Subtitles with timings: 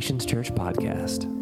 [0.00, 1.24] Nations Church podcast.
[1.24, 1.36] Good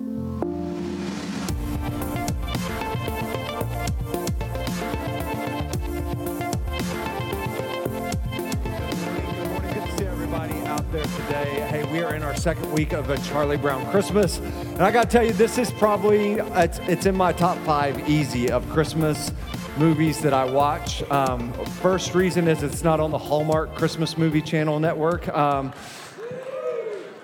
[9.49, 9.75] morning.
[9.75, 11.69] Good to see everybody out there today.
[11.71, 15.05] Hey, we are in our second week of a Charlie Brown Christmas, and I got
[15.05, 19.31] to tell you, this is probably it's, it's in my top five easy of Christmas
[19.77, 21.09] movies that I watch.
[21.13, 25.29] Um, first reason is it's not on the Hallmark Christmas Movie Channel network.
[25.29, 25.73] Um,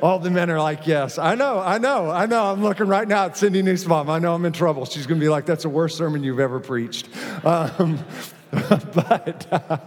[0.04, 2.52] all the men are like, yes, I know, I know, I know.
[2.52, 4.10] I'm looking right now at Cindy Nussbaum.
[4.10, 4.84] I know I'm in trouble.
[4.84, 7.08] She's going to be like, that's the worst sermon you've ever preached.
[7.42, 8.04] Um,
[8.50, 9.78] but uh,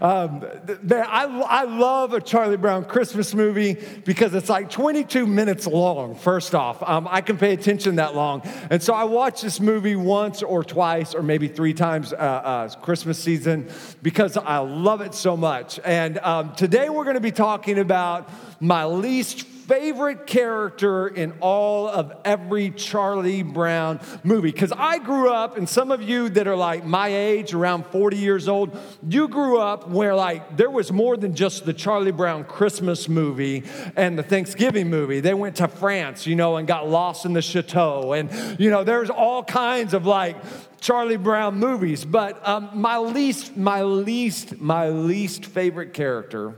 [0.00, 0.44] um,
[0.90, 6.56] I, I love a Charlie Brown Christmas movie because it's like 22 minutes long, first
[6.56, 6.82] off.
[6.82, 8.42] Um, I can pay attention that long.
[8.68, 12.68] And so I watch this movie once or twice or maybe three times uh, uh,
[12.80, 13.70] Christmas season
[14.02, 15.78] because I love it so much.
[15.84, 18.28] And um, today we're going to be talking about
[18.60, 24.50] my least favorite character in all of every Charlie Brown movie.
[24.50, 28.16] Because I grew up, and some of you that are like my age, around 40
[28.16, 28.76] years old,
[29.08, 33.64] you grew up where like there was more than just the Charlie Brown Christmas movie
[33.96, 35.20] and the Thanksgiving movie.
[35.20, 38.12] They went to France, you know, and got lost in the chateau.
[38.12, 40.36] And, you know, there's all kinds of like
[40.80, 42.04] Charlie Brown movies.
[42.04, 46.54] But um, my least, my least, my least favorite character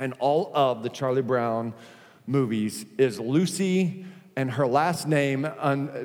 [0.00, 1.74] in all of the Charlie Brown
[2.26, 5.46] movies is Lucy and her last name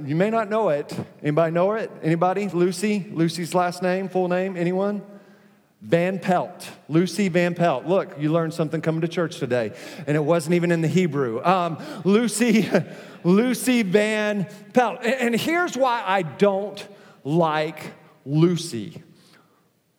[0.06, 0.94] you may not know it.
[1.22, 1.92] Anybody know it?
[2.03, 2.48] Anybody?
[2.50, 3.08] Lucy?
[3.11, 4.09] Lucy's last name?
[4.09, 4.56] Full name?
[4.56, 5.02] Anyone?
[5.81, 6.70] Van pelt.
[6.89, 7.86] Lucy van pelt.
[7.86, 9.72] Look you learned something coming to church today
[10.06, 11.44] and it wasn't even in the hebrew.
[11.44, 12.70] Um, lucy
[13.23, 15.00] lucy van pelt.
[15.04, 16.86] And here's why i don't
[17.23, 17.94] like
[18.26, 19.02] lucy.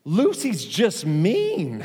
[0.05, 1.85] Lucy's just mean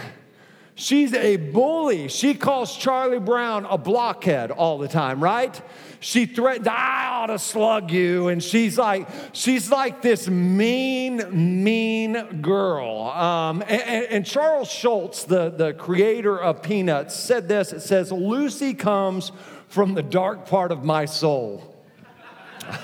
[0.78, 2.10] She's a bully.
[2.10, 5.60] She calls Charlie Brown a blockhead all the time, right?
[6.02, 8.28] She threatens, I ought to slug you.
[8.28, 13.04] And she's like, she's like this mean, mean girl.
[13.04, 18.74] Um, and, and Charles Schulz, the, the creator of Peanuts, said this it says, Lucy
[18.74, 19.32] comes
[19.70, 21.74] from the dark part of my soul.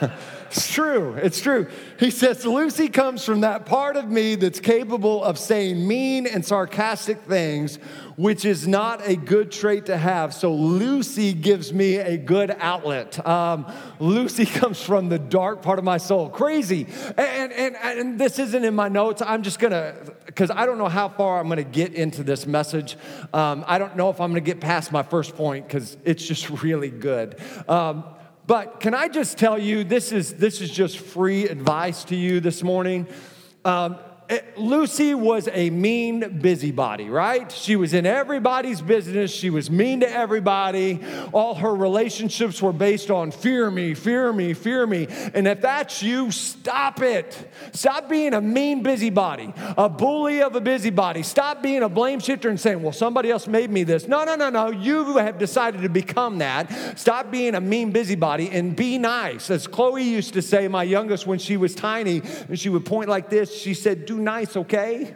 [0.52, 1.14] It's true.
[1.14, 1.68] It's true.
[1.98, 6.46] He says, Lucy comes from that part of me that's capable of saying mean and
[6.46, 7.78] sarcastic things,
[8.18, 10.34] which is not a good trait to have.
[10.34, 13.26] So Lucy gives me a good outlet.
[13.26, 13.66] Um,
[14.00, 16.28] Lucy comes from the dark part of my soul.
[16.28, 16.86] Crazy.
[17.18, 19.22] And, and, and this isn't in my notes.
[19.26, 19.96] I'm just going to,
[20.26, 22.98] because I don't know how far I'm going to get into this message.
[23.34, 26.28] Um, I don't know if I'm going to get past my first point because it's
[26.28, 27.40] just really good.
[27.70, 28.04] Um,
[28.48, 32.40] but can I just tell you, this is, this is just free advice to you
[32.40, 33.08] this morning.
[33.64, 33.98] Um,
[34.32, 37.52] Eh, Lucy was a mean busybody, right?
[37.52, 39.30] She was in everybody's business.
[39.30, 41.02] She was mean to everybody.
[41.34, 45.08] All her relationships were based on fear me, fear me, fear me.
[45.34, 47.52] And if that's you, stop it.
[47.74, 51.24] Stop being a mean busybody, a bully of a busybody.
[51.24, 54.08] Stop being a blame shifter and saying, well, somebody else made me this.
[54.08, 54.72] No, no, no, no.
[54.72, 56.98] You have decided to become that.
[56.98, 59.52] Stop being a mean busybody and be nice.
[59.52, 63.10] As Chloe used to say, my youngest, when she was tiny, and she would point
[63.10, 65.16] like this, she said, do nice, okay?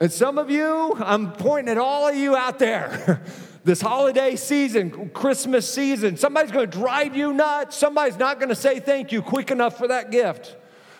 [0.00, 3.22] And some of you, I'm pointing at all of you out there.
[3.64, 7.76] this holiday season, Christmas season, somebody's gonna drive you nuts.
[7.76, 10.56] Somebody's not gonna say thank you quick enough for that gift.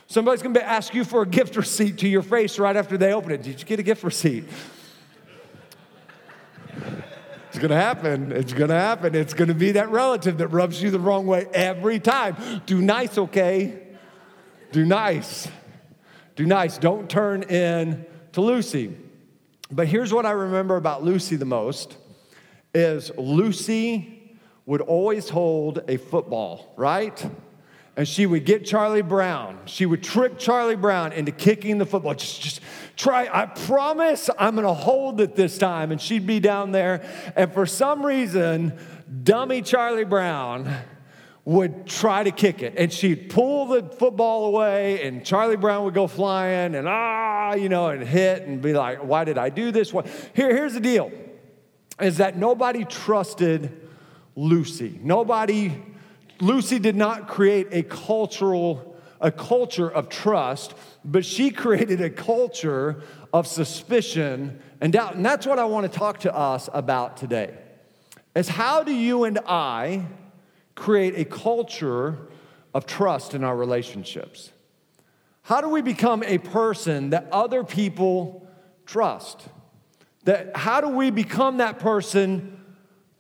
[0.06, 3.32] Somebody's gonna ask you for a gift receipt to your face right after they open
[3.32, 3.42] it.
[3.42, 4.44] Did you get a gift receipt?
[7.54, 8.32] It's gonna happen.
[8.32, 9.14] It's gonna happen.
[9.14, 12.34] It's gonna be that relative that rubs you the wrong way every time.
[12.66, 13.80] Do nice, okay?
[14.72, 15.46] Do nice.
[16.36, 16.78] Do nice.
[16.78, 18.96] Don't turn in to Lucy.
[19.70, 21.96] But here's what I remember about Lucy the most
[22.74, 27.24] is Lucy would always hold a football, right?
[27.96, 29.60] And she would get Charlie Brown.
[29.66, 32.14] She would trick Charlie Brown into kicking the football.
[32.14, 32.60] Just, just
[32.96, 33.28] try.
[33.32, 35.92] I promise I'm going to hold it this time.
[35.92, 37.08] And she'd be down there.
[37.36, 38.76] And for some reason,
[39.22, 40.74] dummy Charlie Brown
[41.44, 42.74] would try to kick it.
[42.76, 47.68] And she'd pull the football away, and Charlie Brown would go flying, and ah, you
[47.68, 49.92] know, and hit and be like, why did I do this?
[49.92, 50.06] What?
[50.34, 51.12] Here, here's the deal
[52.00, 53.70] is that nobody trusted
[54.34, 54.98] Lucy.
[55.02, 55.80] Nobody,
[56.40, 60.74] Lucy did not create a cultural, a culture of trust,
[61.04, 63.02] but she created a culture
[63.32, 65.14] of suspicion and doubt.
[65.14, 67.54] And that's what I want to talk to us about today.
[68.34, 70.06] Is how do you and I
[70.74, 72.18] create a culture
[72.72, 74.50] of trust in our relationships?
[75.42, 78.46] How do we become a person that other people
[78.86, 79.46] trust?
[80.24, 82.60] That how do we become that person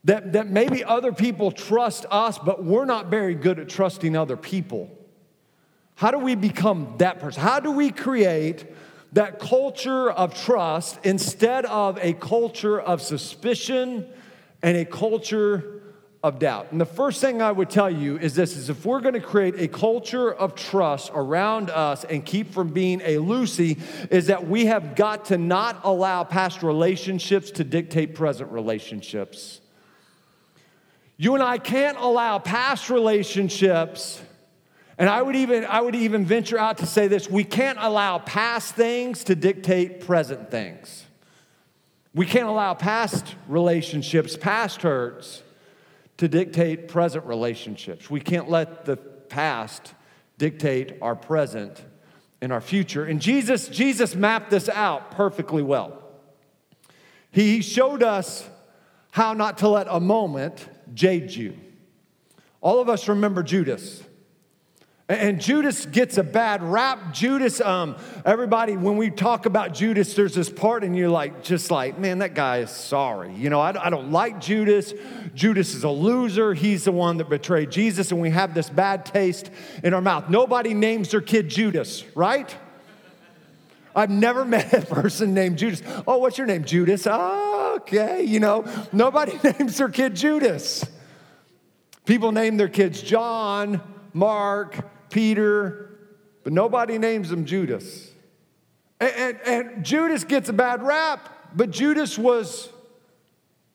[0.04, 4.36] that, that maybe other people trust us, but we're not very good at trusting other
[4.36, 4.90] people.
[5.96, 7.42] How do we become that person?
[7.42, 8.66] How do we create
[9.12, 14.06] that culture of trust instead of a culture of suspicion
[14.62, 15.73] and a culture
[16.24, 16.68] of doubt.
[16.72, 19.20] And the first thing I would tell you is this is if we're going to
[19.20, 23.76] create a culture of trust around us and keep from being a Lucy,
[24.10, 29.60] is that we have got to not allow past relationships to dictate present relationships.
[31.18, 34.22] You and I can't allow past relationships
[34.96, 38.18] and I would even I would even venture out to say this, we can't allow
[38.18, 41.04] past things to dictate present things.
[42.14, 45.42] We can't allow past relationships, past hurts
[46.18, 48.08] to dictate present relationships.
[48.08, 49.94] We can't let the past
[50.38, 51.82] dictate our present
[52.40, 53.04] and our future.
[53.04, 56.02] And Jesus Jesus mapped this out perfectly well.
[57.30, 58.48] He showed us
[59.10, 61.56] how not to let a moment jade you.
[62.60, 64.03] All of us remember Judas.
[65.06, 67.12] And Judas gets a bad rap.
[67.12, 71.70] Judas, um, everybody, when we talk about Judas, there's this part, and you're like, just
[71.70, 73.34] like, man, that guy is sorry.
[73.34, 74.94] You know, I, I don't like Judas.
[75.34, 76.54] Judas is a loser.
[76.54, 79.50] He's the one that betrayed Jesus, and we have this bad taste
[79.82, 80.30] in our mouth.
[80.30, 82.56] Nobody names their kid Judas, right?
[83.94, 85.82] I've never met a person named Judas.
[86.06, 86.64] Oh, what's your name?
[86.64, 87.06] Judas.
[87.06, 88.22] Okay.
[88.22, 90.82] You know, nobody names their kid Judas.
[92.06, 93.82] People name their kids John,
[94.14, 95.90] Mark, Peter,
[96.42, 98.10] but nobody names him Judas.
[98.98, 102.68] And, and, and, Judas gets a bad rap, but Judas was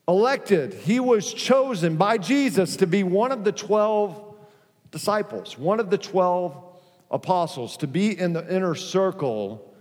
[0.05, 0.73] elected.
[0.73, 4.35] He was chosen by Jesus to be one of the 12
[4.91, 6.61] disciples, one of the 12
[7.09, 9.73] apostles, to be in the inner circle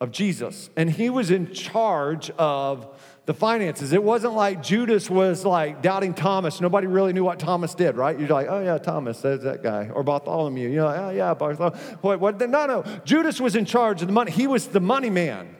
[0.00, 0.70] of Jesus.
[0.76, 2.86] And he was in charge of
[3.26, 3.92] the finances.
[3.92, 6.60] It wasn't like Judas was like doubting Thomas.
[6.60, 8.18] Nobody really knew what Thomas did, right?
[8.18, 9.88] You're like, oh yeah, Thomas, there's that guy.
[9.88, 10.68] Or Bartholomew.
[10.68, 11.78] You're like, oh yeah, Bartholomew.
[12.02, 12.40] What, what?
[12.40, 12.84] No, no.
[13.04, 14.30] Judas was in charge of the money.
[14.30, 15.56] He was the money man.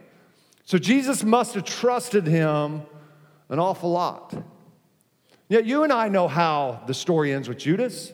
[0.64, 2.82] So Jesus must have trusted him
[3.48, 4.34] an awful lot.
[5.48, 8.12] Yet you and I know how the story ends with Judas.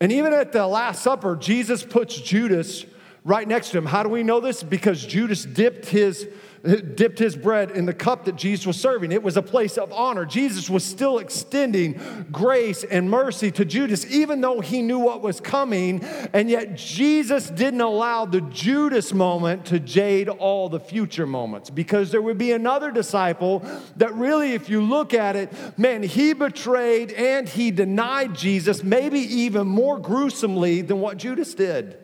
[0.00, 2.84] And even at the Last Supper, Jesus puts Judas
[3.24, 3.86] right next to him.
[3.86, 4.62] How do we know this?
[4.62, 6.28] Because Judas dipped his
[6.64, 9.12] dipped his bread in the cup that Jesus was serving.
[9.12, 10.24] It was a place of honor.
[10.24, 15.40] Jesus was still extending grace and mercy to Judas, even though he knew what was
[15.40, 16.02] coming.
[16.32, 22.10] And yet, Jesus didn't allow the Judas moment to jade all the future moments because
[22.10, 23.62] there would be another disciple
[23.96, 29.18] that really, if you look at it, man, he betrayed and he denied Jesus, maybe
[29.18, 31.98] even more gruesomely than what Judas did.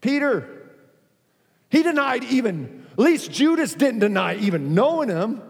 [0.00, 0.56] Peter.
[1.70, 5.40] He denied even, at least Judas didn't deny even knowing him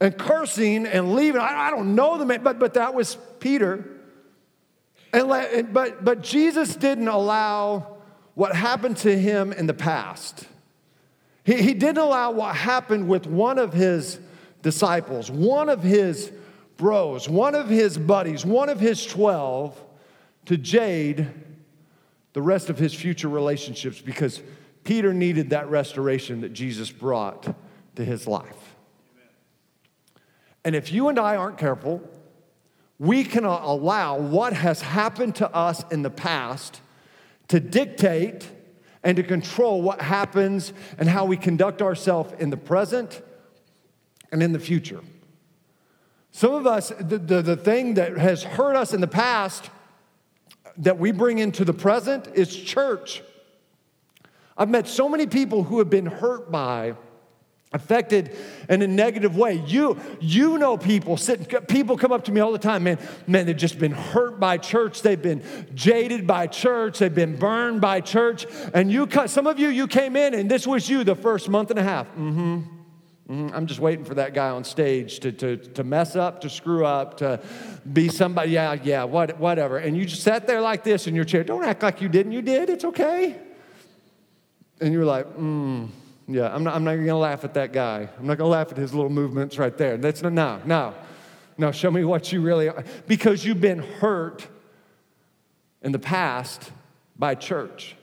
[0.00, 1.40] and cursing and leaving.
[1.40, 3.88] I, I don't know the man, but, but that was Peter.
[5.12, 7.98] And, but, but Jesus didn't allow
[8.34, 10.46] what happened to him in the past.
[11.44, 14.18] He, he didn't allow what happened with one of his
[14.62, 16.32] disciples, one of his
[16.76, 19.80] bros, one of his buddies, one of his 12
[20.46, 21.28] to jade
[22.32, 24.40] the rest of his future relationships because
[24.90, 27.54] Peter needed that restoration that Jesus brought
[27.94, 28.74] to his life.
[30.64, 32.02] And if you and I aren't careful,
[32.98, 36.80] we cannot allow what has happened to us in the past
[37.46, 38.50] to dictate
[39.04, 43.22] and to control what happens and how we conduct ourselves in the present
[44.32, 45.02] and in the future.
[46.32, 49.70] Some of us, the, the, the, thing that has hurt us in the past
[50.78, 53.22] that we bring into the present is church.
[54.60, 56.94] I've met so many people who have been hurt by,
[57.72, 58.36] affected
[58.68, 59.54] in a negative way.
[59.66, 63.46] You, you know people, sitting, people come up to me all the time, man, man,
[63.46, 65.00] they've just been hurt by church.
[65.00, 65.42] They've been
[65.74, 66.98] jaded by church.
[66.98, 68.44] They've been burned by church.
[68.74, 71.70] And you, some of you, you came in and this was you the first month
[71.70, 72.06] and a half.
[72.08, 72.56] Mm-hmm.
[73.30, 73.48] mm-hmm.
[73.54, 76.84] I'm just waiting for that guy on stage to, to, to mess up, to screw
[76.84, 77.40] up, to
[77.90, 79.78] be somebody, yeah, yeah, what, whatever.
[79.78, 81.44] And you just sat there like this in your chair.
[81.44, 82.32] Don't act like you didn't.
[82.32, 82.68] You did.
[82.68, 83.40] It's okay.
[84.80, 85.88] And you're like, mm,
[86.26, 88.08] yeah, I'm not, I'm not to laugh at that guy.
[88.18, 89.96] I'm not to laugh at his little movements right there.
[89.96, 90.94] That's not, no, no.
[91.58, 92.84] No, show me what you really are.
[93.06, 94.46] Because you've been hurt
[95.82, 96.70] in the past
[97.18, 97.96] by church.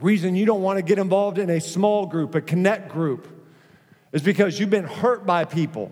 [0.00, 3.26] Reason you don't want to get involved in a small group, a connect group,
[4.12, 5.90] is because you've been hurt by people.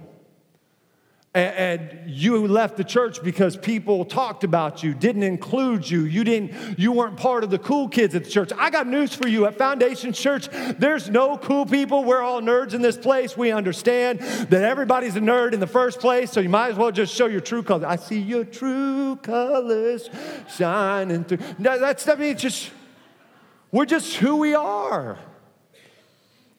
[1.33, 6.01] And you left the church because people talked about you didn't include you.
[6.01, 8.51] You didn't you weren't part of the cool kids at the church.
[8.59, 10.49] I got news for you at foundation church.
[10.79, 12.03] There's no cool people.
[12.03, 13.37] We're all nerds in this place.
[13.37, 16.91] We understand that everybody's a nerd in the first place so you might as well
[16.91, 17.85] just show your true colors.
[17.85, 20.11] I see your true colors
[20.57, 21.39] shining through.
[21.61, 22.73] That's i mean just
[23.71, 25.17] we're just who we are.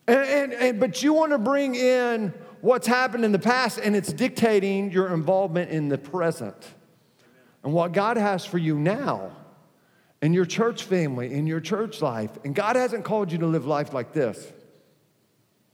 [0.08, 3.96] And, and, and but you want to bring in what's happened in the past and
[3.96, 6.56] it's dictating your involvement in the present
[7.64, 9.32] and what God has for you now
[10.22, 12.32] in your church family, in your church life.
[12.44, 14.52] And God hasn't called you to live life like this.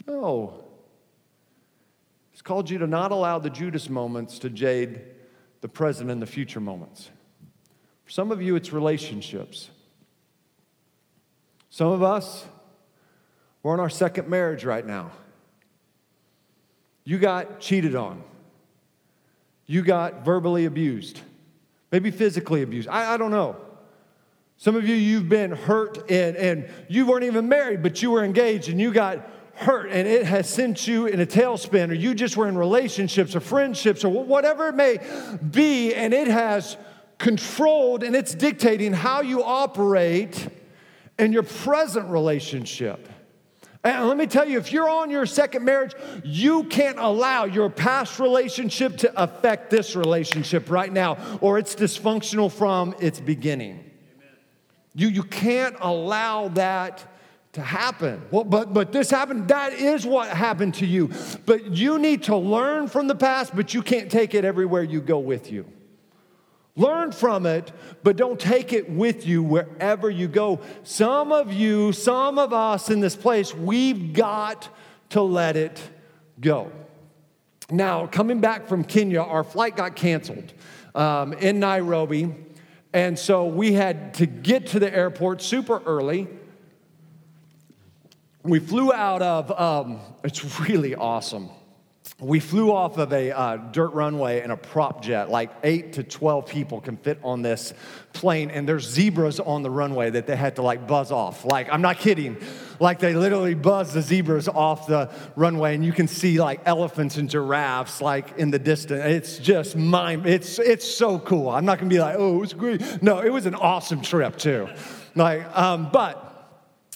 [0.07, 0.63] No.
[2.31, 5.01] He's called you to not allow the Judas moments to jade
[5.61, 7.09] the present and the future moments.
[8.05, 9.69] For some of you, it's relationships.
[11.69, 12.45] Some of us,
[13.63, 15.11] we're on our second marriage right now.
[17.07, 18.21] You got cheated on.
[19.65, 21.21] You got verbally abused,
[21.89, 22.89] maybe physically abused.
[22.89, 23.55] I, I don't know.
[24.57, 28.25] Some of you, you've been hurt and, and you weren't even married, but you were
[28.25, 32.13] engaged and you got hurt and it has sent you in a tailspin, or you
[32.13, 34.99] just were in relationships or friendships or whatever it may
[35.49, 36.75] be, and it has
[37.19, 40.49] controlled and it's dictating how you operate
[41.17, 43.07] in your present relationship.
[43.87, 47.69] And let me tell you, if you're on your second marriage, you can't allow your
[47.69, 53.89] past relationship to affect this relationship right now, or it's dysfunctional from its beginning.
[54.93, 57.05] You, you can't allow that
[57.53, 58.21] to happen.
[58.29, 61.11] Well, but, but this happened, that is what happened to you.
[61.45, 65.01] But you need to learn from the past, but you can't take it everywhere you
[65.01, 65.65] go with you.
[66.77, 67.71] Learn from it,
[68.03, 70.61] but don't take it with you wherever you go.
[70.83, 74.69] Some of you, some of us in this place, we've got
[75.09, 75.81] to let it
[76.39, 76.71] go.
[77.71, 80.53] Now, coming back from Kenya, our flight got canceled
[80.93, 82.33] um, in Nairobi.
[82.93, 86.27] And so we had to get to the airport super early.
[88.43, 91.49] We flew out of, um, it's really awesome.
[92.19, 95.29] We flew off of a uh, dirt runway in a prop jet.
[95.29, 97.75] Like eight to 12 people can fit on this
[98.11, 101.45] plane, and there's zebras on the runway that they had to like buzz off.
[101.45, 102.37] Like, I'm not kidding.
[102.79, 107.17] Like, they literally buzz the zebras off the runway, and you can see like elephants
[107.17, 109.03] and giraffes like in the distance.
[109.05, 111.49] It's just mind, it's, it's so cool.
[111.49, 113.03] I'm not gonna be like, oh, it was great.
[113.03, 114.67] No, it was an awesome trip too.
[115.13, 116.23] Like, um, but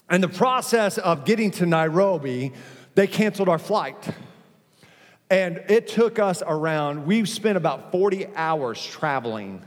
[0.10, 2.54] in the process of getting to Nairobi,
[2.96, 4.12] they canceled our flight.
[5.32, 9.62] And it took us around, we spent about 40 hours traveling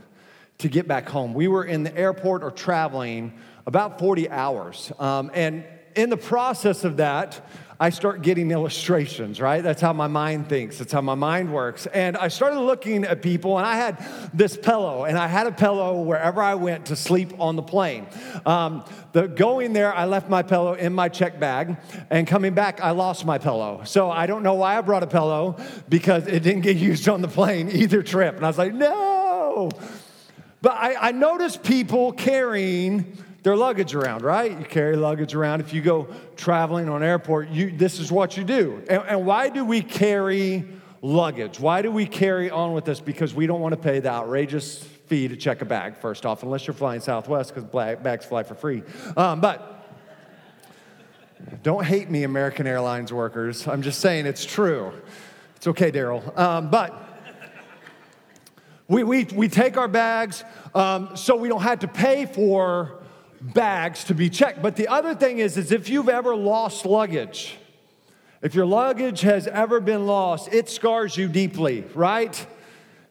[0.59, 1.33] to get back home.
[1.33, 3.33] We were in the airport or traveling
[3.65, 4.91] about 40 hours.
[4.99, 7.43] Um, and in the process of that,
[7.77, 9.61] I start getting illustrations, right?
[9.61, 10.77] That's how my mind thinks.
[10.77, 11.87] That's how my mind works.
[11.87, 15.51] And I started looking at people, and I had this pillow, and I had a
[15.51, 18.07] pillow wherever I went to sleep on the plane.
[18.45, 21.75] Um, the, going there, I left my pillow in my check bag,
[22.09, 23.81] and coming back, I lost my pillow.
[23.83, 25.57] So I don't know why I brought a pillow
[25.89, 28.37] because it didn't get used on the plane either trip.
[28.37, 29.69] And I was like, no.
[30.61, 34.57] But I, I noticed people carrying their luggage around, right?
[34.57, 35.61] You carry luggage around.
[35.61, 38.81] If you go traveling on airport, you, this is what you do.
[38.89, 40.67] And, and why do we carry
[41.03, 41.59] luggage?
[41.59, 42.99] Why do we carry on with this?
[42.99, 46.41] Because we don't want to pay the outrageous fee to check a bag, first off,
[46.41, 48.81] unless you're flying Southwest, because bags fly for free.
[49.15, 49.85] Um, but
[51.61, 53.67] don't hate me, American Airlines workers.
[53.67, 54.91] I'm just saying it's true.
[55.57, 56.35] It's okay, Daryl.
[56.35, 56.99] Um, but
[58.87, 63.03] we, we, we take our bags um, so we don't have to pay for
[63.41, 64.61] bags to be checked.
[64.61, 67.57] But the other thing is, is if you've ever lost luggage,
[68.41, 72.45] if your luggage has ever been lost, it scars you deeply, right?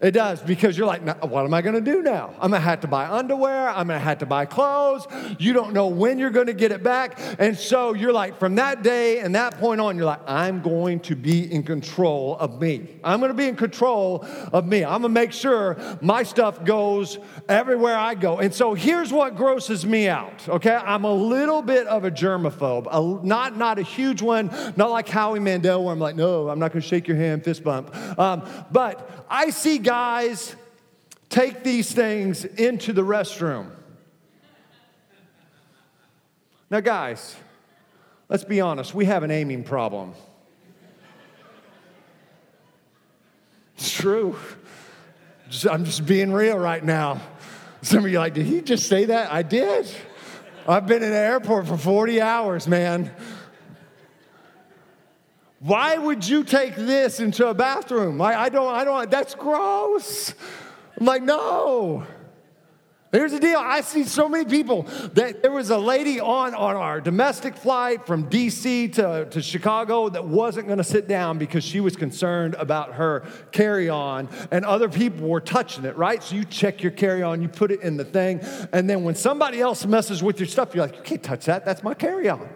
[0.05, 2.35] It does because you're like, what am I going to do now?
[2.35, 3.71] I'm going to have to buy underwear.
[3.71, 5.07] I'm going to have to buy clothes.
[5.39, 7.19] You don't know when you're going to get it back.
[7.39, 11.01] And so you're like, from that day and that point on, you're like, I'm going
[11.01, 12.87] to be in control of me.
[13.03, 14.85] I'm going to be in control of me.
[14.85, 17.19] I'm going to make sure my stuff goes
[17.49, 18.41] everywhere I go.
[18.41, 20.75] And so here's what grosses me out, okay?
[20.75, 25.09] I'm a little bit of a germaphobe, a, not, not a huge one, not like
[25.09, 27.97] Howie Mandel, where I'm like, no, I'm not going to shake your hand, fist bump.
[28.19, 30.55] Um, but I see guys
[31.29, 33.71] take these things into the restroom.
[36.71, 37.37] Now, guys,
[38.29, 40.15] let's be honest, we have an aiming problem.
[43.77, 44.37] It's true.
[45.71, 47.21] I'm just being real right now.
[47.83, 49.31] Some of you like, did he just say that?
[49.31, 49.87] I did.
[50.67, 53.15] I've been in the airport for 40 hours, man.
[55.65, 58.19] Why would you take this into a bathroom?
[58.19, 60.35] Like, I don't, I don't, that's gross.
[61.01, 62.07] I'm like, no.
[63.13, 63.59] Here's the deal.
[63.59, 64.83] I see so many people
[65.15, 70.11] that there was a lady on, on our domestic flight from DC to, to Chicago
[70.11, 74.67] that wasn't going to sit down because she was concerned about her carry on, and
[74.67, 76.23] other people were touching it, right?
[76.23, 78.41] So you check your carry on, you put it in the thing,
[78.75, 81.65] and then when somebody else messes with your stuff, you're like, you can't touch that.
[81.65, 82.51] That's my carry on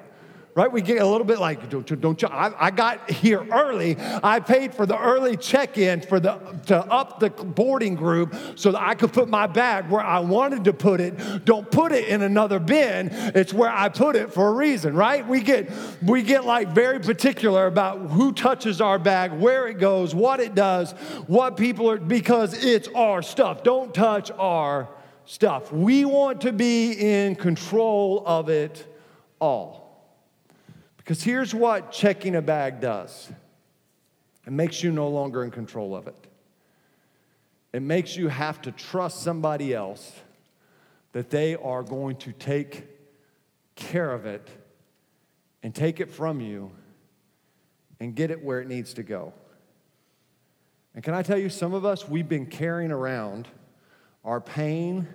[0.59, 0.73] right?
[0.73, 1.95] We get a little bit like, don't, you?
[1.95, 2.27] don't you?
[2.27, 3.97] I, I, got here early.
[4.25, 6.33] I paid for the early check-in for the
[6.67, 10.65] to up the boarding group so that I could put my bag where I wanted
[10.65, 11.45] to put it.
[11.45, 13.11] Don't put it in another bin.
[13.37, 15.25] It's where I put it for a reason, right?
[15.25, 15.71] We get
[16.03, 20.57] we get like very particular about who touches our bag, where it goes, what it
[20.57, 20.91] does,
[21.29, 23.63] what people are because it's our stuff.
[23.63, 24.89] Don't touch our
[25.25, 25.73] stuff.
[25.73, 28.85] We want to be in control of it
[29.39, 29.78] all.
[31.09, 33.33] Because here's what checking a bag does
[34.47, 36.27] it makes you no longer in control of it.
[37.73, 40.13] It makes you have to trust somebody else
[41.13, 42.85] that they are going to take
[43.75, 44.47] care of it
[45.63, 46.73] and take it from you
[48.01, 49.33] and get it where it needs to go.
[50.95, 53.49] And can I tell you, some of us, we've been carrying around
[54.27, 55.09] our pain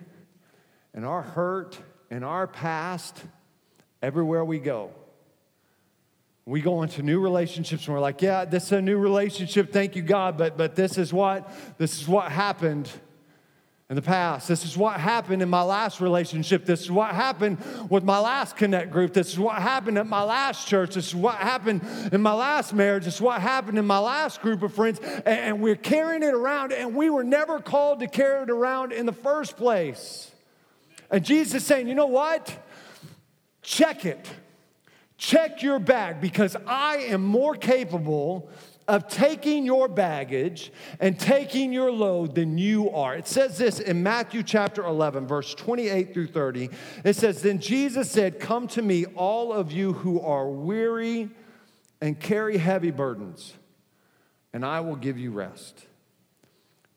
[0.95, 1.77] and our hurt
[2.09, 3.23] and our past
[4.01, 4.89] everywhere we go.
[6.45, 9.95] We go into new relationships and we're like, yeah, this is a new relationship, thank
[9.95, 12.89] you, God, but, but this is what this is what happened
[13.89, 14.47] in the past.
[14.47, 16.65] This is what happened in my last relationship.
[16.65, 17.59] This is what happened
[17.89, 19.13] with my last connect group.
[19.13, 20.95] This is what happened at my last church.
[20.95, 21.81] This is what happened
[22.11, 23.05] in my last marriage.
[23.05, 24.99] This is what happened in my last group of friends.
[25.25, 29.05] And, we're carrying it around, and we were never called to carry it around in
[29.05, 30.31] the first place.
[31.11, 32.57] And Jesus is saying, you know what?
[33.61, 34.27] Check it.
[35.23, 38.49] Check your bag because I am more capable
[38.89, 43.15] of taking your baggage and taking your load than you are.
[43.15, 46.69] It says this in Matthew chapter 11, verse 28 through 30.
[47.05, 51.29] It says, Then Jesus said, Come to me, all of you who are weary
[52.01, 53.53] and carry heavy burdens,
[54.51, 55.85] and I will give you rest.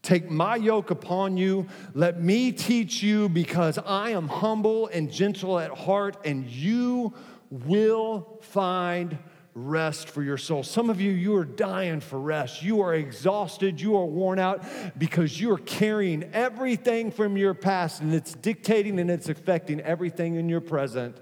[0.03, 1.68] Take my yoke upon you.
[1.94, 7.14] Let me teach you, because I am humble and gentle at heart, and you
[7.50, 9.18] will find
[9.56, 10.62] rest for your soul.
[10.62, 12.62] Some of you, you are dying for rest.
[12.62, 13.80] You are exhausted.
[13.80, 14.62] You are worn out
[14.98, 20.35] because you are carrying everything from your past and it's dictating and it's affecting everything
[20.35, 21.16] in your present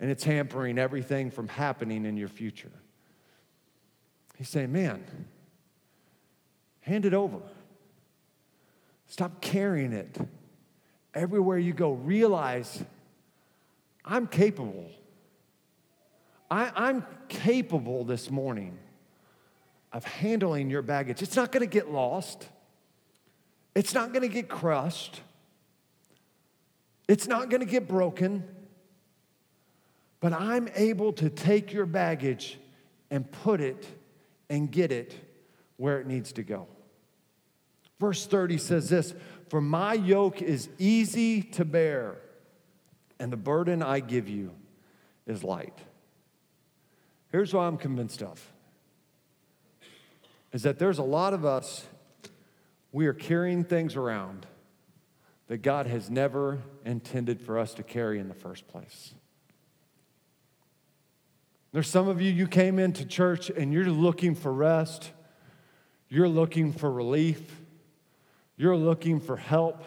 [0.00, 2.72] and it's hampering everything from happening in your future.
[4.36, 5.04] He's saying, man,
[6.80, 7.38] hand it over.
[9.06, 10.16] Stop carrying it.
[11.14, 12.82] Everywhere you go, realize
[14.04, 14.90] I'm capable.
[16.50, 18.78] I, am capable this morning
[19.92, 21.22] of handling your baggage.
[21.22, 22.48] It's not going to get lost,
[23.74, 25.20] it's not going to get crushed,
[27.06, 28.44] it's not going to get broken.
[30.20, 32.58] But I'm able to take your baggage
[33.08, 33.86] and put it
[34.50, 35.14] and get it
[35.76, 36.66] where it needs to go.
[38.00, 39.14] Verse 30 says this
[39.48, 42.16] For my yoke is easy to bear,
[43.18, 44.52] and the burden I give you
[45.26, 45.78] is light.
[47.30, 48.52] Here's what I'm convinced of
[50.52, 51.86] is that there's a lot of us,
[52.90, 54.46] we are carrying things around
[55.48, 59.14] that God has never intended for us to carry in the first place.
[61.72, 65.10] There's some of you, you came into church and you're looking for rest,
[66.08, 67.60] you're looking for relief,
[68.56, 69.84] you're looking for help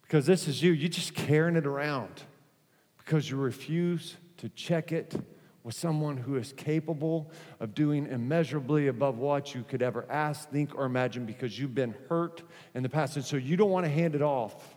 [0.00, 0.72] because this is you.
[0.72, 2.22] You're just carrying it around
[2.98, 5.14] because you refuse to check it
[5.64, 10.74] with someone who is capable of doing immeasurably above what you could ever ask, think,
[10.74, 12.42] or imagine because you've been hurt
[12.74, 13.16] in the past.
[13.16, 14.76] And so you don't want to hand it off.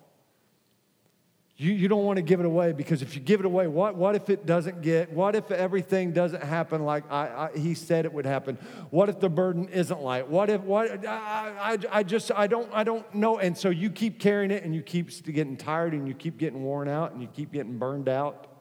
[1.58, 3.96] You, you don't want to give it away because if you give it away, what,
[3.96, 8.04] what if it doesn't get, what if everything doesn't happen like I, I, he said
[8.04, 8.58] it would happen?
[8.90, 10.28] What if the burden isn't light?
[10.28, 13.40] What if, what, I, I, I just, I don't, I don't know.
[13.40, 16.62] And so you keep carrying it and you keep getting tired and you keep getting
[16.62, 18.55] worn out and you keep getting burned out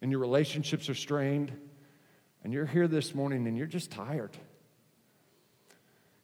[0.00, 1.52] and your relationships are strained,
[2.44, 4.36] and you're here this morning and you're just tired.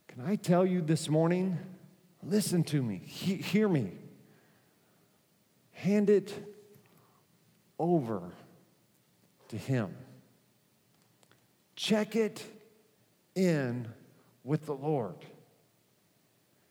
[0.09, 1.59] Can I tell you this morning?
[2.23, 3.93] Listen to me, he- hear me.
[5.73, 6.33] Hand it
[7.79, 8.23] over
[9.49, 9.95] to Him.
[11.77, 12.45] Check it
[13.35, 13.89] in
[14.45, 15.17] with the Lord.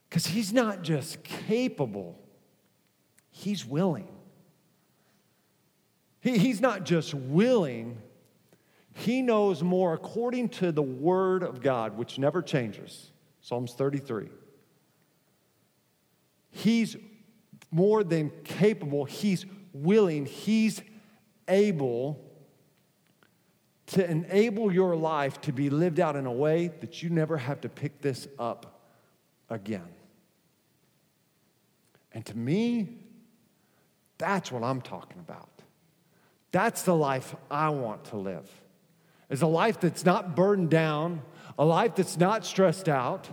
[0.10, 2.18] Because He's not just capable,
[3.30, 4.08] He's willing.
[6.24, 8.02] He, he's not just willing,
[8.94, 13.12] He knows more according to the word of God, which never changes.
[13.42, 14.30] Psalms 33.
[16.50, 16.96] He's
[17.72, 20.82] more than capable, he's willing, he's
[21.48, 22.24] able
[23.88, 27.60] to enable your life to be lived out in a way that you never have
[27.62, 28.82] to pick this up
[29.50, 29.90] again.
[32.14, 33.00] And to me,
[34.18, 35.53] that's what I'm talking about.
[36.54, 38.50] That's the life I want to live.
[39.30, 41.24] Is a life that's not burdened down,
[41.58, 43.28] a life that's not stressed out,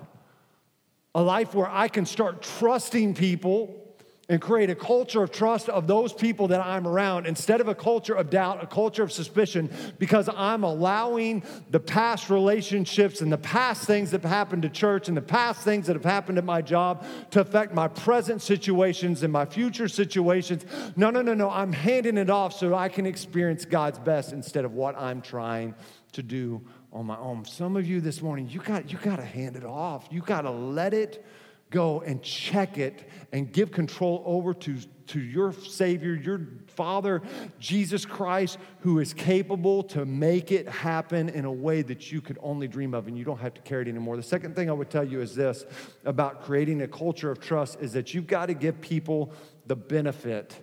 [1.14, 3.89] a life where I can start trusting people
[4.30, 7.74] and create a culture of trust of those people that I'm around instead of a
[7.74, 13.38] culture of doubt, a culture of suspicion, because I'm allowing the past relationships and the
[13.38, 16.44] past things that have happened to church and the past things that have happened at
[16.44, 20.64] my job to affect my present situations and my future situations.
[20.94, 21.50] No, no, no, no.
[21.50, 25.74] I'm handing it off so I can experience God's best instead of what I'm trying
[26.12, 27.44] to do on my own.
[27.46, 30.06] Some of you this morning, you got, you got to hand it off.
[30.08, 31.26] You got to let it
[31.70, 37.22] go and check it and give control over to, to your Savior, your Father,
[37.59, 42.38] Jesus Christ, who is capable to make it happen in a way that you could
[42.42, 44.16] only dream of, and you don't have to carry it anymore.
[44.16, 45.64] The second thing I would tell you is this
[46.04, 49.33] about creating a culture of trust is that you've got to give people
[49.66, 50.54] the benefit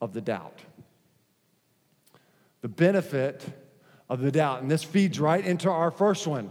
[0.00, 0.58] of the doubt.
[2.62, 3.44] The benefit
[4.08, 4.62] of the doubt.
[4.62, 6.50] And this feeds right into our first one.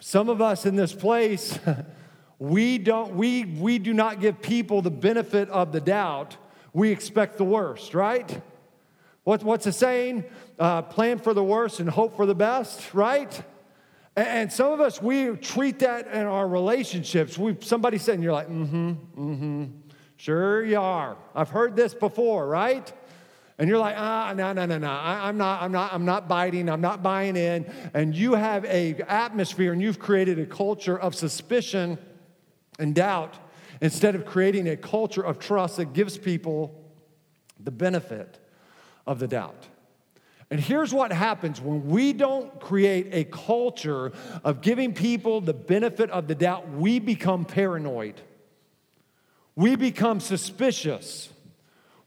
[0.00, 1.58] Some of us in this place,
[2.40, 6.38] We don't we we do not give people the benefit of the doubt.
[6.72, 8.40] We expect the worst, right?
[9.24, 10.24] What, what's the saying?
[10.58, 13.42] Uh, plan for the worst and hope for the best, right?
[14.16, 17.36] And, some of us we treat that in our relationships.
[17.36, 19.64] We somebody said, and you're like, mm-hmm, mm-hmm.
[20.16, 21.18] Sure you are.
[21.34, 22.90] I've heard this before, right?
[23.58, 24.88] and you're like, ah, no, no, no, no.
[24.90, 26.70] I, am not, I'm not, I'm not biting.
[26.70, 27.70] I'm not buying in.
[27.92, 31.98] And you have a atmosphere, and you've created a culture of suspicion
[32.80, 33.36] and doubt
[33.80, 36.74] instead of creating a culture of trust that gives people
[37.58, 38.38] the benefit
[39.06, 39.68] of the doubt.
[40.50, 44.12] And here's what happens when we don't create a culture
[44.42, 48.20] of giving people the benefit of the doubt, we become paranoid.
[49.54, 51.28] We become suspicious.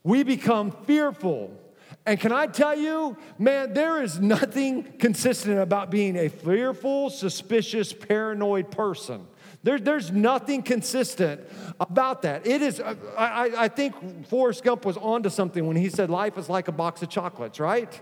[0.02, 1.58] We become fearful.
[2.06, 7.92] And can I tell you, man, there is nothing consistent about being a fearful, suspicious,
[7.92, 9.26] paranoid person.
[9.62, 11.40] There, there's nothing consistent
[11.80, 12.46] about that.
[12.46, 16.36] It is, uh, I, I think Forrest Gump was onto something when he said life
[16.36, 18.00] is like a box of chocolates, right?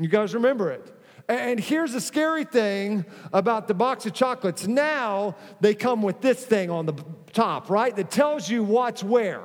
[0.00, 0.92] You guys remember it.
[1.28, 4.66] And here's the scary thing about the box of chocolates.
[4.66, 6.94] Now they come with this thing on the
[7.32, 7.94] top, right?
[7.94, 9.44] That tells you what's where.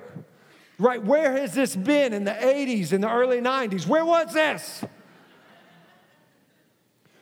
[0.79, 1.03] Right?
[1.03, 3.85] Where has this been in the 80s, in the early 90s?
[3.85, 4.83] Where was this?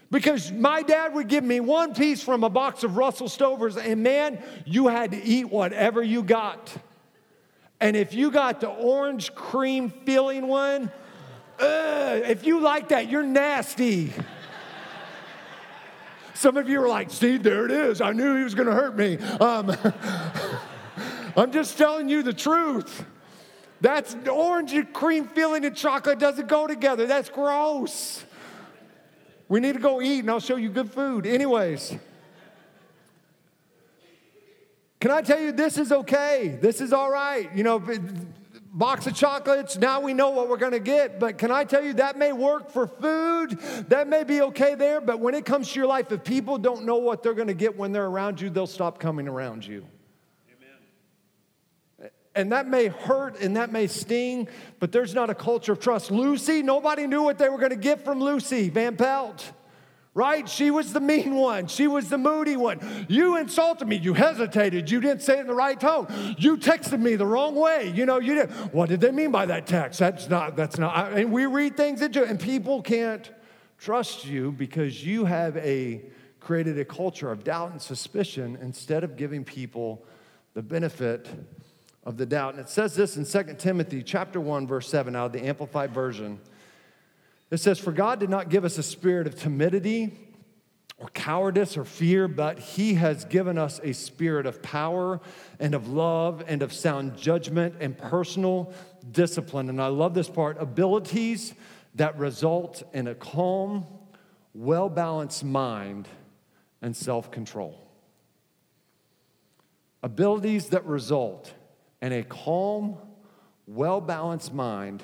[0.10, 4.04] Because my dad would give me one piece from a box of Russell Stovers, and
[4.04, 6.74] man, you had to eat whatever you got.
[7.80, 10.92] And if you got the orange cream filling one,
[11.60, 14.12] ugh, if you like that, you're nasty.
[16.34, 18.02] Some of you are like, see, there it is.
[18.02, 19.18] I knew he was going to hurt me.
[19.18, 19.76] Um,
[21.38, 23.06] I'm just telling you the truth.
[23.82, 27.08] That's orange and cream filling and chocolate doesn't go together.
[27.08, 28.24] That's gross.
[29.50, 31.26] We need to go eat and I'll show you good food.
[31.26, 31.96] Anyways,
[35.00, 36.60] can I tell you this is okay?
[36.62, 37.50] This is all right.
[37.56, 37.84] You know,
[38.72, 41.20] box of chocolates, now we know what we're to get.
[41.20, 43.60] But can I tell you that may work for food?
[43.90, 45.02] That may be okay there.
[45.02, 47.76] But when it comes to your life, if people don't know what they're to get
[47.76, 49.86] when they're around you, they'll stop coming around you.
[52.34, 54.48] And that may hurt and that may sting,
[54.80, 56.12] but there's not a culture of trust.
[56.12, 59.52] Lucy, nobody knew what they were going to get from Lucy Van Pelt,
[60.14, 60.48] right?
[60.48, 61.68] She was the mean one.
[61.68, 62.80] She was the moody one.
[63.10, 63.98] You insulted me.
[63.98, 64.90] You hesitated.
[64.90, 66.08] You didn't say it in the right tone.
[66.38, 67.92] You texted me the wrong way.
[67.94, 68.50] You know, you did.
[68.74, 70.00] What did they mean by that text?
[70.00, 71.12] That's not, that's not.
[71.12, 73.30] And we read things into it, and people can't
[73.78, 76.02] trust you because you have a
[76.40, 80.04] created a culture of doubt and suspicion instead of giving people
[80.54, 81.30] the benefit
[82.04, 82.56] of the doubt.
[82.56, 85.94] And it says this in 2 Timothy chapter 1 verse 7 out of the amplified
[85.94, 86.40] version.
[87.50, 90.18] It says for God did not give us a spirit of timidity
[90.98, 95.20] or cowardice or fear, but he has given us a spirit of power
[95.60, 98.72] and of love and of sound judgment and personal
[99.12, 99.68] discipline.
[99.70, 101.56] And I love this part, abilities
[101.96, 103.86] that result in a calm,
[104.54, 106.08] well-balanced mind
[106.82, 107.80] and self-control.
[110.04, 111.54] Abilities that result
[112.02, 112.98] and a calm,
[113.68, 115.04] well balanced mind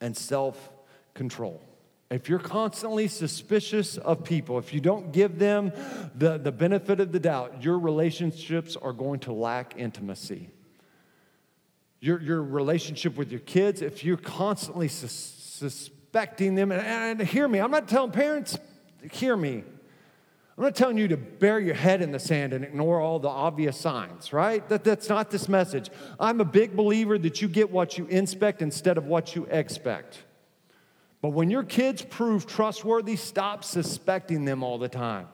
[0.00, 0.70] and self
[1.14, 1.62] control.
[2.10, 5.72] if you're constantly suspicious of people, if you don't give them
[6.14, 10.48] the, the benefit of the doubt, your relationships are going to lack intimacy.
[12.00, 17.48] Your, your relationship with your kids, if you're constantly sus- suspecting them, and, and hear
[17.48, 18.58] me, I'm not telling parents,
[19.10, 19.64] hear me.
[20.56, 23.28] I'm not telling you to bury your head in the sand and ignore all the
[23.28, 24.66] obvious signs, right?
[24.68, 25.90] That, that's not this message.
[26.20, 30.22] I'm a big believer that you get what you inspect instead of what you expect.
[31.20, 35.26] But when your kids prove trustworthy, stop suspecting them all the time.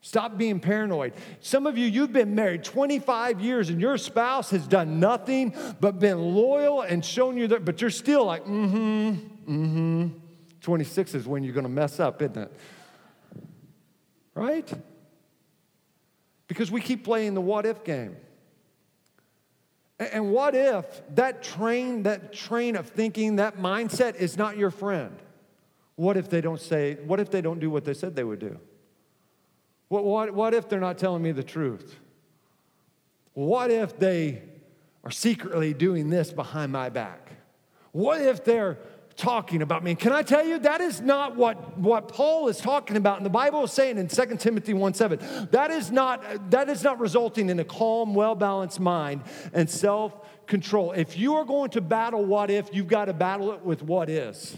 [0.00, 1.12] Stop being paranoid.
[1.40, 6.00] Some of you, you've been married 25 years and your spouse has done nothing but
[6.00, 10.08] been loyal and shown you that, but you're still like, mm hmm, mm hmm.
[10.62, 12.52] 26 is when you're to mess up, isn't it?
[14.34, 14.72] Right?
[16.48, 18.16] Because we keep playing the what if game.
[19.98, 25.16] And what if that train, that train of thinking, that mindset is not your friend?
[25.94, 28.40] What if they don't say, what if they don't do what they said they would
[28.40, 28.58] do?
[29.88, 31.98] What, what, what if they're not telling me the truth?
[33.34, 34.42] What if they
[35.04, 37.30] are secretly doing this behind my back?
[37.92, 38.78] What if they're
[39.16, 39.92] talking about me.
[39.92, 43.18] And can I tell you, that is not what, what Paul is talking about.
[43.18, 46.82] And the Bible is saying in 2 Timothy 1 7, that is not, that is
[46.82, 49.22] not resulting in a calm, well balanced mind
[49.52, 50.14] and self
[50.46, 50.92] control.
[50.92, 54.08] If you are going to battle what if, you've got to battle it with what
[54.08, 54.56] is.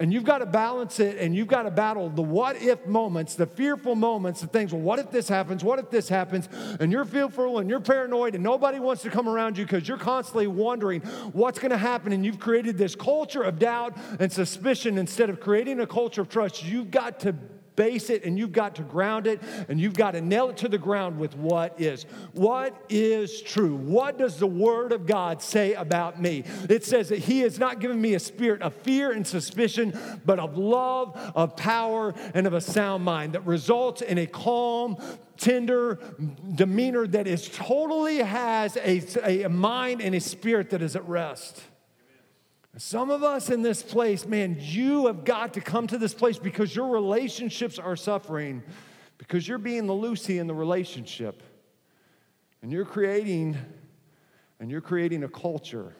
[0.00, 3.34] And you've got to balance it and you've got to battle the what if moments,
[3.34, 5.64] the fearful moments, the things, well, what if this happens?
[5.64, 6.48] What if this happens?
[6.78, 9.98] And you're fearful and you're paranoid and nobody wants to come around you because you're
[9.98, 11.00] constantly wondering
[11.32, 12.12] what's going to happen.
[12.12, 16.28] And you've created this culture of doubt and suspicion instead of creating a culture of
[16.28, 16.62] trust.
[16.62, 17.34] You've got to
[17.78, 20.68] base it and you've got to ground it and you've got to nail it to
[20.68, 22.02] the ground with what is.
[22.32, 23.76] What is true?
[23.76, 26.42] What does the Word of God say about me?
[26.68, 30.40] It says that He has not given me a spirit of fear and suspicion, but
[30.40, 34.96] of love, of power, and of a sound mind that results in a calm,
[35.36, 36.00] tender
[36.56, 41.62] demeanor that is totally has a, a mind and a spirit that is at rest.
[42.76, 46.38] Some of us in this place, man, you have got to come to this place
[46.38, 48.62] because your relationships are suffering,
[49.16, 51.42] because you're being the Lucy in the relationship.
[52.62, 53.56] And you're creating,
[54.60, 55.94] and you're creating a culture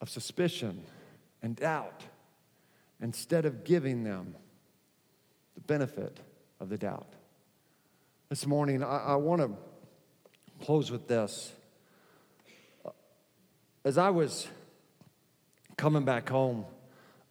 [0.00, 0.82] of suspicion
[1.42, 2.02] and doubt
[3.00, 4.34] instead of giving them
[5.54, 6.18] the benefit
[6.60, 7.08] of the doubt.
[8.28, 9.50] This morning, I, I want to
[10.64, 11.52] close with this.
[13.84, 14.48] As I was
[15.82, 16.64] coming back home,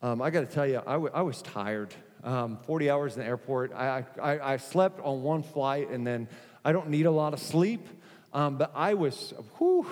[0.02, 1.94] um, I got to tell you, I, w- I was tired.
[2.22, 3.72] Um, 40 hours in the airport.
[3.72, 6.28] I, I, I, slept on one flight, and then
[6.66, 7.88] I don't need a lot of sleep.
[8.34, 9.88] Um, but I was, whew,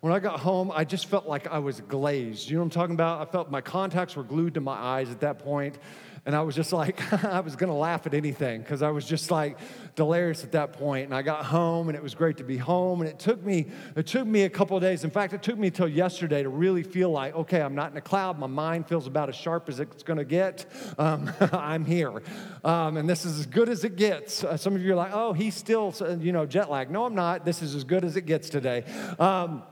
[0.00, 2.48] when I got home, I just felt like I was glazed.
[2.48, 3.28] You know what I'm talking about?
[3.28, 5.76] I felt my contacts were glued to my eyes at that point.
[6.26, 9.06] And I was just like, I was going to laugh at anything because I was
[9.06, 9.58] just like
[9.94, 11.06] delirious at that point.
[11.06, 13.00] And I got home and it was great to be home.
[13.00, 15.02] And it took me, it took me a couple of days.
[15.02, 17.96] In fact, it took me until yesterday to really feel like, okay, I'm not in
[17.96, 18.38] a cloud.
[18.38, 20.66] My mind feels about as sharp as it's going to get.
[20.98, 22.22] Um, I'm here.
[22.64, 24.44] Um, and this is as good as it gets.
[24.44, 26.90] Uh, some of you are like, oh, he's still, uh, you know, jet lag.
[26.90, 27.44] No, I'm not.
[27.44, 28.84] This is as good as it gets today.
[29.18, 29.62] Um,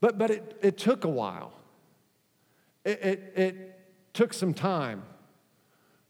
[0.00, 1.52] but but it, it took a while.
[2.84, 3.69] It, it, it
[4.12, 5.02] took some time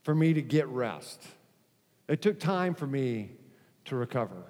[0.03, 1.23] for me to get rest.
[2.07, 3.31] It took time for me
[3.85, 4.43] to recover.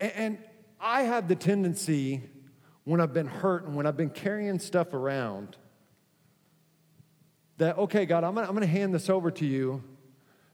[0.00, 0.38] And, and
[0.80, 2.22] I have the tendency
[2.84, 5.56] when I've been hurt and when I've been carrying stuff around
[7.58, 9.84] that, okay, God, I'm gonna, I'm gonna hand this over to you,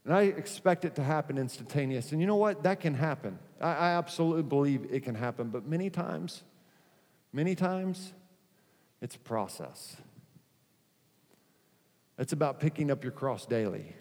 [0.04, 2.12] and I expect it to happen instantaneous.
[2.12, 2.64] And you know what?
[2.64, 3.38] That can happen.
[3.60, 6.42] I, I absolutely believe it can happen, but many times,
[7.32, 8.12] many times,
[9.00, 9.96] it's a process.
[12.18, 13.94] It's about picking up your cross daily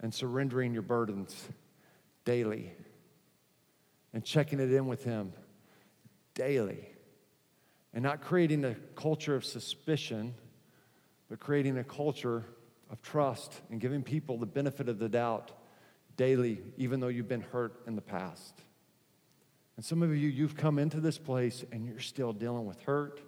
[0.00, 1.48] and surrendering your burdens
[2.24, 2.72] daily
[4.14, 5.32] and checking it in with Him
[6.34, 6.88] daily
[7.92, 10.34] and not creating a culture of suspicion,
[11.28, 12.44] but creating a culture
[12.90, 15.52] of trust and giving people the benefit of the doubt
[16.16, 18.62] daily, even though you've been hurt in the past.
[19.76, 23.20] And some of you, you've come into this place and you're still dealing with hurt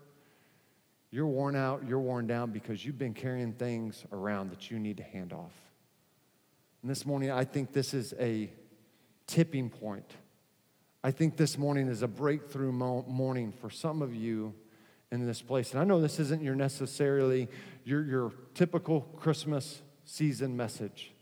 [1.15, 4.97] you're worn out, you're worn down because you've been carrying things around that you need
[4.97, 5.53] to hand off.
[6.83, 8.51] And this morning, I think this is a
[9.29, 10.11] tipping point.
[11.05, 14.55] I think this morning is a breakthrough morning for some of you
[15.13, 15.71] in this place.
[15.71, 17.49] And I know this isn't your necessarily
[17.85, 21.13] your, your typical Christmas season message.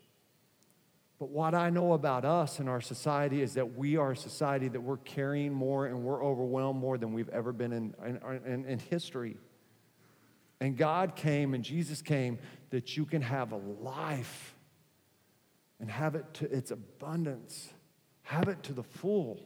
[1.18, 4.68] But what I know about us and our society is that we are a society
[4.68, 8.64] that we're carrying more and we're overwhelmed more than we've ever been in, in, in,
[8.64, 9.36] in history.
[10.62, 12.38] And God came and Jesus came
[12.70, 14.54] that you can have a life
[15.80, 17.72] and have it to its abundance,
[18.22, 19.40] have it to the full.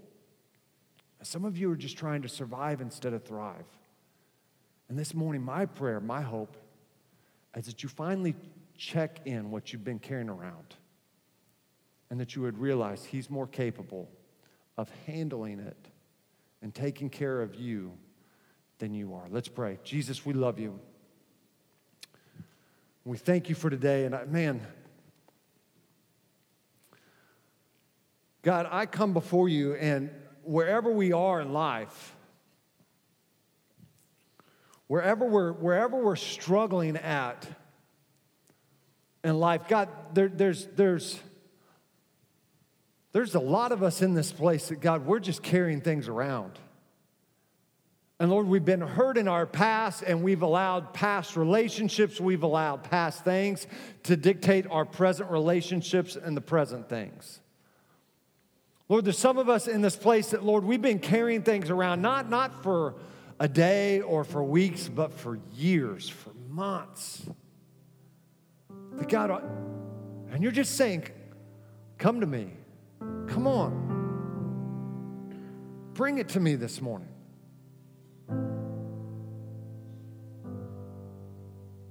[1.22, 3.64] Some of you are just trying to survive instead of thrive.
[4.90, 6.54] And this morning, my prayer, my hope,
[7.56, 8.34] is that you finally
[8.76, 10.76] check in what you've been carrying around
[12.10, 14.10] and that you would realize He's more capable
[14.76, 15.88] of handling it
[16.60, 17.92] and taking care of you
[18.76, 19.24] than you are.
[19.30, 19.78] Let's pray.
[19.82, 20.78] Jesus, we love you.
[23.06, 24.04] We thank you for today.
[24.04, 24.66] And I, man,
[28.42, 30.10] God, I come before you, and
[30.42, 32.16] wherever we are in life,
[34.88, 37.46] wherever we're, wherever we're struggling at
[39.22, 41.20] in life, God, there, there's, there's,
[43.12, 46.58] there's a lot of us in this place that, God, we're just carrying things around.
[48.18, 52.84] And Lord, we've been hurt in our past and we've allowed past relationships, we've allowed
[52.84, 53.66] past things
[54.04, 57.40] to dictate our present relationships and the present things.
[58.88, 62.00] Lord, there's some of us in this place that, Lord, we've been carrying things around,
[62.00, 62.94] not, not for
[63.38, 67.28] a day or for weeks, but for years, for months.
[68.94, 69.42] That God,
[70.30, 71.08] and you're just saying,
[71.98, 72.50] Come to me.
[73.26, 73.94] Come on.
[75.94, 77.08] Bring it to me this morning.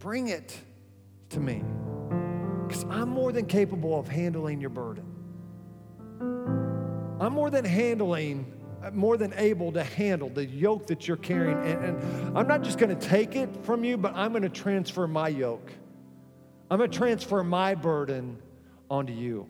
[0.06, 0.56] Bring it
[1.30, 1.64] to me.
[2.68, 5.04] Because I'm more than capable of handling your burden.
[7.20, 11.58] I'm more than handling, uh, more than able to handle the yoke that you're carrying.
[11.58, 14.50] And, and I'm not just going to take it from you, but I'm going to
[14.50, 15.72] transfer my yoke.
[16.70, 18.38] I'm going to transfer my burden
[18.92, 19.50] onto you,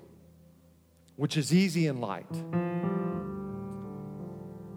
[1.18, 2.32] which is easy and light.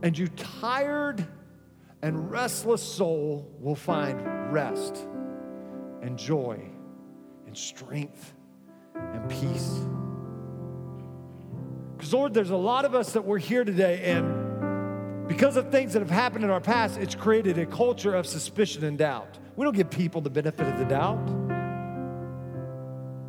[0.03, 1.25] And you tired
[2.03, 5.07] and restless soul will find rest
[6.03, 6.61] and joy
[7.47, 8.35] and strength
[8.95, 9.81] and peace.
[11.97, 15.93] Because, Lord, there's a lot of us that we're here today, and because of things
[15.95, 19.39] that have happened in our past, it's created a culture of suspicion and doubt.
[19.57, 21.29] We don't give people the benefit of the doubt.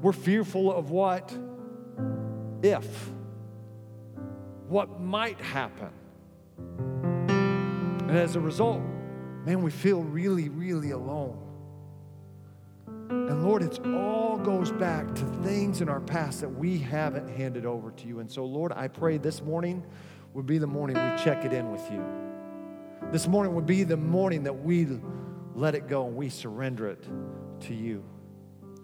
[0.02, 1.36] We're fearful of what
[2.62, 3.10] if,
[4.68, 5.90] what might happen.
[8.08, 8.82] And as a result,
[9.46, 11.49] man, we feel really, really alone.
[13.10, 17.66] And Lord, it all goes back to things in our past that we haven't handed
[17.66, 18.20] over to you.
[18.20, 19.84] And so, Lord, I pray this morning
[20.34, 22.04] would be the morning we check it in with you.
[23.12, 24.88] This morning would be the morning that we
[25.56, 27.04] let it go and we surrender it
[27.62, 28.04] to you.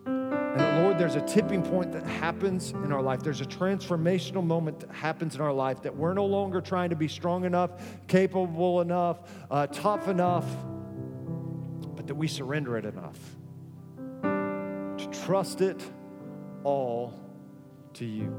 [0.07, 3.21] And Lord, there's a tipping point that happens in our life.
[3.21, 6.95] There's a transformational moment that happens in our life that we're no longer trying to
[6.95, 7.71] be strong enough,
[8.07, 9.19] capable enough,
[9.51, 10.47] uh, tough enough,
[11.95, 13.19] but that we surrender it enough
[15.25, 15.81] trust it
[16.63, 17.11] all
[17.93, 18.31] to you.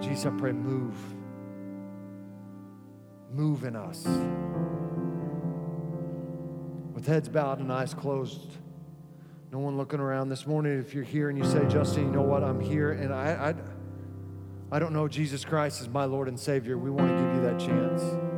[0.00, 0.94] Jesus, I pray, move.
[3.30, 4.06] Move in us.
[6.94, 8.56] With heads bowed and eyes closed,
[9.52, 10.78] no one looking around this morning.
[10.78, 12.42] If you're here and you say, Justin, you know what?
[12.42, 16.78] I'm here and I, I, I don't know Jesus Christ as my Lord and Savior.
[16.78, 18.29] We want to give you that chance.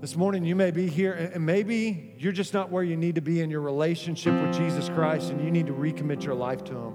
[0.00, 3.20] This morning, you may be here, and maybe you're just not where you need to
[3.20, 6.72] be in your relationship with Jesus Christ, and you need to recommit your life to
[6.72, 6.94] Him.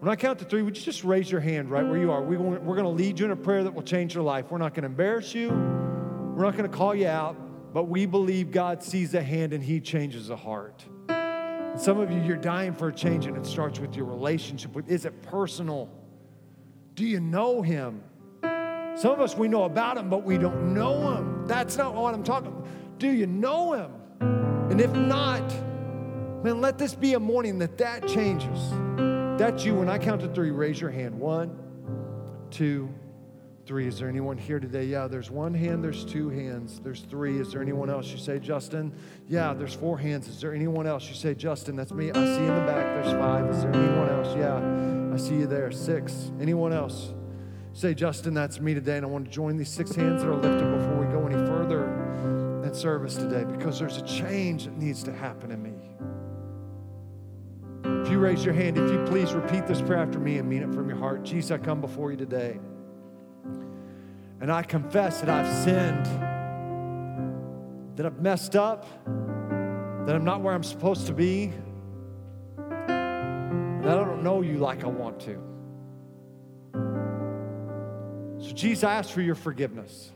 [0.00, 2.20] When I count to three, would you just raise your hand right where you are?
[2.20, 4.50] We, we're going to lead you in a prayer that will change your life.
[4.50, 7.36] We're not going to embarrass you, we're not going to call you out,
[7.72, 10.84] but we believe God sees a hand and He changes a heart.
[11.08, 14.74] And some of you, you're dying for a change, and it starts with your relationship.
[14.74, 15.88] With, is it personal?
[16.96, 18.02] Do you know Him?
[18.94, 21.31] Some of us, we know about him, but we don't know him.
[21.46, 22.66] That's not what I'm talking about.
[22.98, 23.92] Do you know him?
[24.70, 25.42] And if not,
[26.42, 28.70] man, let this be a morning that that changes.
[29.38, 29.74] That's you.
[29.74, 31.18] When I count to three, raise your hand.
[31.18, 31.58] One,
[32.50, 32.88] two,
[33.66, 33.86] three.
[33.86, 34.84] Is there anyone here today?
[34.84, 37.38] Yeah, there's one hand, there's two hands, there's three.
[37.38, 38.08] Is there anyone else?
[38.08, 38.92] You say, Justin?
[39.28, 40.28] Yeah, there's four hands.
[40.28, 41.08] Is there anyone else?
[41.08, 42.10] You say, Justin, that's me.
[42.10, 43.48] I see in the back, there's five.
[43.50, 44.36] Is there anyone else?
[44.36, 45.70] Yeah, I see you there.
[45.70, 46.32] Six.
[46.40, 47.12] Anyone else?
[47.74, 50.34] Say, Justin, that's me today, and I want to join these six hands that are
[50.34, 51.10] lifted before we
[51.62, 55.74] further in service today because there's a change that needs to happen in me.
[58.02, 60.62] If you raise your hand, if you please repeat this prayer after me and mean
[60.62, 61.22] it from your heart.
[61.22, 62.58] Jesus, I come before you today.
[64.40, 66.06] And I confess that I've sinned,
[67.96, 71.52] that I've messed up, that I'm not where I'm supposed to be,
[72.56, 75.38] that I don't know you like I want to.
[78.40, 80.12] So, Jesus, I ask for your forgiveness.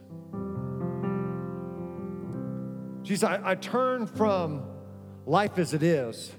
[3.07, 4.64] Jesus, I, I turn from
[5.26, 6.32] life as it is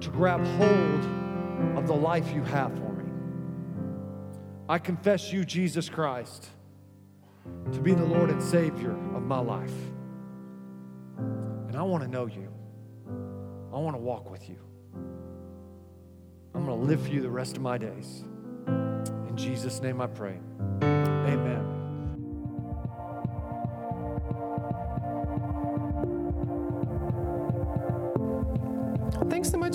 [0.00, 3.10] to grab hold of the life you have for me.
[4.68, 6.48] I confess you, Jesus Christ,
[7.72, 9.72] to be the Lord and Savior of my life.
[11.68, 12.52] And I want to know you.
[13.72, 14.58] I want to walk with you.
[16.54, 18.24] I'm going to live for you the rest of my days.
[18.66, 20.38] In Jesus' name I pray.